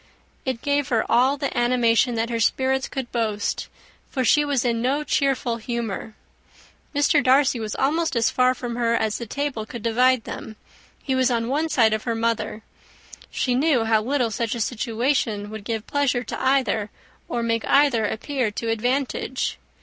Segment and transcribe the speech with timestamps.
[0.45, 3.67] It gave her all the animation that her spirits could boast;
[4.09, 6.15] for she was in no cheerful humour.
[6.95, 7.23] Mr.
[7.23, 10.55] Darcy was almost as far from her as the table could divide them.
[11.03, 12.63] He was on one side of her mother.
[13.29, 16.89] She knew how little such a situation would give pleasure to either,
[17.29, 19.59] or make either appear to advantage.